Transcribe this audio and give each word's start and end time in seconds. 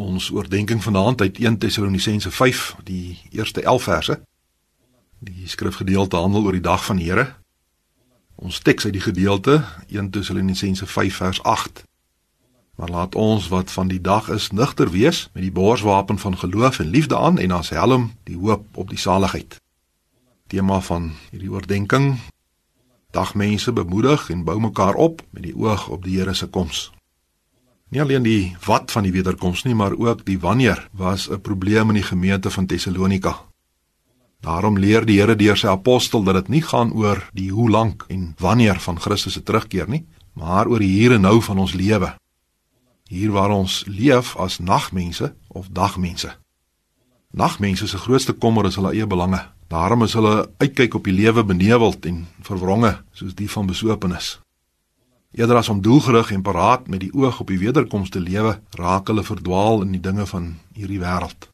Ons 0.00 0.30
oordeenking 0.30 0.82
vanaand 0.82 1.20
uit 1.20 1.38
1 1.38 1.58
Tessalonisense 1.58 2.30
5, 2.30 2.76
die 2.84 3.18
eerste 3.30 3.62
11 3.62 3.82
verse. 3.82 4.22
Die 5.18 5.48
skrifgedeelte 5.48 6.16
handel 6.16 6.44
oor 6.44 6.56
die 6.56 6.64
dag 6.64 6.84
van 6.84 6.96
die 6.96 7.10
Here. 7.10 7.34
Ons 8.34 8.62
teks 8.64 8.84
uit 8.84 8.94
die 8.96 9.04
gedeelte 9.04 9.64
1 9.88 10.10
Tessalonisense 10.10 10.86
5 10.86 11.16
vers 11.16 11.42
8. 11.42 11.82
Maar 12.76 12.88
laat 12.88 13.14
ons 13.14 13.48
wat 13.48 13.70
van 13.70 13.88
die 13.92 14.00
dag 14.00 14.30
is 14.32 14.50
nugter 14.50 14.90
wees 14.90 15.28
met 15.34 15.42
die 15.42 15.52
borswapen 15.52 16.18
van 16.18 16.38
geloof 16.38 16.78
en 16.78 16.88
liefde 16.88 17.16
aan 17.16 17.38
en 17.38 17.50
as 17.50 17.68
helm 17.68 18.12
die 18.24 18.36
hoop 18.40 18.64
op 18.72 18.88
die 18.88 18.98
saligheid. 18.98 19.60
Tema 20.46 20.80
van 20.80 21.12
hierdie 21.30 21.52
oordeenking: 21.52 22.16
Dag 23.10 23.34
mense 23.34 23.72
bemoedig 23.72 24.30
en 24.30 24.44
bou 24.44 24.56
mekaar 24.60 24.94
op 24.94 25.20
met 25.30 25.42
die 25.42 25.56
oog 25.56 25.88
op 25.88 26.04
die 26.04 26.16
Here 26.16 26.34
se 26.34 26.46
koms. 26.46 26.88
Nie 27.90 28.02
alleen 28.02 28.22
die 28.22 28.56
wat 28.66 28.92
van 28.94 29.02
die 29.02 29.12
wederkoms 29.12 29.64
nie, 29.66 29.74
maar 29.74 29.96
ook 29.98 30.22
die 30.24 30.38
wanneer 30.38 30.88
was 30.92 31.28
'n 31.30 31.40
probleem 31.40 31.88
in 31.88 31.94
die 31.94 32.06
gemeente 32.06 32.50
van 32.50 32.66
Tessalonika. 32.66 33.50
Daarom 34.40 34.78
leer 34.78 35.04
die 35.04 35.18
Here 35.18 35.36
deur 35.36 35.56
sy 35.56 35.66
apostel 35.66 36.22
dat 36.22 36.34
dit 36.34 36.48
nie 36.48 36.62
gaan 36.62 36.92
oor 36.92 37.30
die 37.32 37.50
hoe 37.50 37.70
lank 37.70 38.04
en 38.08 38.34
wanneer 38.38 38.80
van 38.80 39.00
Christus 39.00 39.32
se 39.32 39.42
terugkeer 39.42 39.88
nie, 39.88 40.06
maar 40.32 40.66
oor 40.66 40.78
die 40.78 40.88
hier 40.88 41.12
en 41.12 41.20
nou 41.20 41.42
van 41.42 41.58
ons 41.58 41.72
lewe. 41.72 42.14
Hier 43.08 43.30
waar 43.30 43.50
ons 43.50 43.84
leef 43.86 44.36
as 44.36 44.58
nagmense 44.58 45.34
of 45.48 45.68
dagmense. 45.70 46.36
Nagmense 47.30 47.88
se 47.88 47.98
grootste 47.98 48.32
kommer 48.32 48.66
is 48.66 48.74
hulle 48.74 48.92
eie 48.92 49.06
belange. 49.06 49.46
Daarom 49.68 50.02
is 50.02 50.12
hulle 50.12 50.50
uitkyk 50.58 50.94
op 50.94 51.04
die 51.04 51.12
lewe 51.12 51.44
beneweld 51.44 52.06
en 52.06 52.26
verwronge 52.42 53.02
soos 53.12 53.34
die 53.34 53.50
van 53.50 53.66
besopenis. 53.66 54.38
Eerder 55.30 55.56
as 55.56 55.68
om 55.68 55.80
doelgerig 55.80 56.30
en 56.30 56.42
paraat 56.42 56.88
met 56.88 57.00
die 57.00 57.12
oog 57.14 57.40
op 57.40 57.46
die 57.46 57.58
wederkoms 57.58 58.10
te 58.10 58.20
lewe, 58.20 58.56
raak 58.70 59.06
hulle 59.06 59.22
verdwaal 59.22 59.82
in 59.82 59.92
die 59.94 60.02
dinge 60.02 60.26
van 60.26 60.56
hierdie 60.74 60.98
wêreld. 60.98 61.46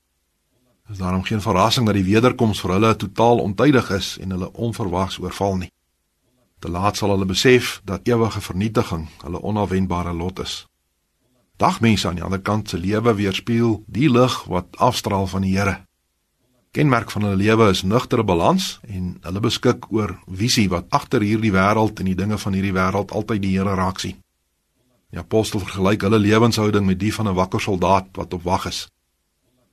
Is 0.89 0.99
daarom 0.99 1.25
geen 1.25 1.43
verrassing 1.45 1.87
dat 1.87 1.99
die 1.99 2.07
wederkoms 2.07 2.61
vir 2.61 2.73
hulle 2.73 2.97
totaal 2.97 3.43
ontydig 3.45 3.91
is 3.91 4.17
en 4.23 4.33
hulle 4.33 4.53
onverwags 4.53 5.19
oorval 5.21 5.57
nie. 5.57 5.71
Te 6.59 6.71
laat 6.73 6.97
sal 6.97 7.13
hulle 7.13 7.29
besef 7.29 7.81
dat 7.85 8.09
ewige 8.09 8.41
vernietiging 8.41 9.09
hulle 9.23 9.43
onafwendbare 9.43 10.15
lot 10.15 10.41
is. 10.41 10.65
Dagmense 11.57 12.09
aan 12.09 12.17
die 12.17 12.25
ander 12.25 12.41
kant 12.41 12.69
se 12.69 12.79
lewe 12.79 13.15
weerspieël 13.15 13.83
die 13.87 14.09
lig 14.09 14.45
wat 14.45 14.77
afstraal 14.77 15.27
van 15.27 15.45
die 15.45 15.53
Here 15.59 15.83
kenmerk 16.77 17.11
van 17.15 17.25
hulle 17.25 17.41
lewe 17.41 17.71
is 17.73 17.83
nugtere 17.83 18.25
balans 18.27 18.77
en 18.93 19.17
hulle 19.25 19.41
beskik 19.41 19.89
oor 19.97 20.13
visie 20.29 20.67
wat 20.69 20.91
agter 20.99 21.25
hierdie 21.25 21.55
wêreld 21.55 22.03
en 22.03 22.11
die 22.11 22.19
dinge 22.19 22.37
van 22.43 22.57
hierdie 22.57 22.75
wêreld 22.77 23.15
altyd 23.17 23.43
die 23.45 23.55
Here 23.57 23.77
raak 23.79 24.03
sien. 24.03 24.19
Die 25.13 25.23
apostel 25.23 25.63
vergelyk 25.65 26.05
hulle 26.05 26.21
lewenshouding 26.21 26.85
met 26.85 27.01
die 27.01 27.15
van 27.15 27.29
'n 27.29 27.39
wakker 27.39 27.61
soldaat 27.61 28.13
wat 28.19 28.35
op 28.35 28.43
wag 28.43 28.67
is. 28.67 28.89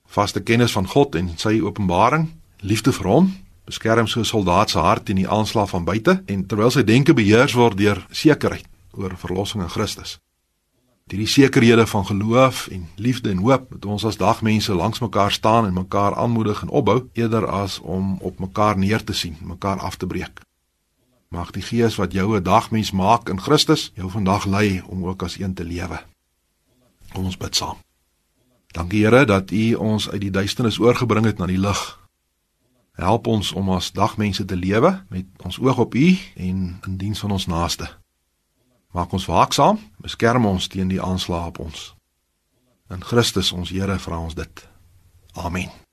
Vaste 0.06 0.40
kennis 0.40 0.72
van 0.72 0.86
God 0.86 1.14
en 1.14 1.32
sy 1.36 1.60
openbaring, 1.60 2.30
liefde 2.60 2.92
vir 2.92 3.06
hom, 3.06 3.32
beskerm 3.64 4.06
so 4.06 4.20
'n 4.20 4.24
soldaat 4.24 4.70
se 4.70 4.78
hart 4.78 5.04
teen 5.04 5.16
die 5.16 5.28
aanslag 5.28 5.68
van 5.70 5.84
buite 5.84 6.22
en 6.26 6.46
terwyl 6.46 6.70
sy 6.70 6.84
denke 6.84 7.14
beheers 7.14 7.52
word 7.52 7.76
deur 7.76 8.06
sekerheid 8.10 8.66
oor 8.96 9.16
verlossing 9.16 9.62
in 9.62 9.68
Christus. 9.70 10.18
Hierdie 11.04 11.28
sekerhede 11.28 11.86
van 11.86 12.06
geloof 12.06 12.66
en 12.66 12.88
liefde 12.96 13.30
en 13.30 13.38
hoop 13.38 13.66
dat 13.70 13.84
ons 13.84 14.04
as 14.04 14.16
dagmense 14.16 14.74
langs 14.74 14.98
mekaar 14.98 15.32
staan 15.32 15.66
en 15.66 15.72
mekaar 15.72 16.14
aanmoedig 16.14 16.62
en 16.62 16.68
opbou 16.68 17.08
eerder 17.12 17.46
as 17.46 17.78
om 17.78 18.16
op 18.20 18.38
mekaar 18.38 18.78
neer 18.78 19.04
te 19.04 19.12
sien, 19.12 19.36
mekaar 19.40 19.78
af 19.78 19.96
te 19.96 20.06
breek. 20.06 20.40
Mag 21.28 21.50
die 21.50 21.62
Gees 21.62 21.96
wat 22.00 22.12
jou 22.12 22.36
'n 22.36 22.42
dagmens 22.42 22.90
maak 22.90 23.28
in 23.28 23.40
Christus 23.40 23.92
jou 23.94 24.10
vandag 24.10 24.44
lei 24.44 24.82
om 24.86 25.04
ook 25.06 25.22
as 25.22 25.38
een 25.38 25.54
te 25.54 25.64
lewe. 25.64 26.00
Kom 27.12 27.24
ons 27.24 27.36
bid 27.36 27.56
saam. 27.56 27.76
Dankie 28.66 29.04
Here 29.04 29.24
dat 29.24 29.50
U 29.50 29.74
ons 29.74 30.10
uit 30.10 30.20
die 30.20 30.30
duisternis 30.30 30.78
oorgebring 30.78 31.26
het 31.26 31.38
na 31.38 31.46
die 31.46 31.58
lig. 31.58 32.00
Help 32.92 33.26
ons 33.26 33.52
om 33.52 33.68
as 33.70 33.92
dagmense 33.92 34.44
te 34.44 34.56
lewe 34.56 35.04
met 35.08 35.26
ons 35.42 35.58
oog 35.58 35.78
op 35.78 35.94
U 35.94 36.18
en 36.34 36.80
in 36.86 36.96
diens 36.96 37.18
van 37.18 37.30
ons 37.30 37.46
naaste. 37.46 38.03
Maak 38.94 39.12
ons 39.16 39.26
waaksaam, 39.26 39.80
beskerm 39.98 40.46
ons 40.46 40.68
teen 40.70 40.88
die 40.88 41.02
aanslae 41.02 41.50
op 41.50 41.58
ons. 41.66 41.88
In 42.94 43.02
Christus 43.02 43.50
ons 43.52 43.72
Here 43.74 43.98
vra 43.98 44.20
ons 44.22 44.36
dit. 44.38 44.68
Amen. 45.34 45.83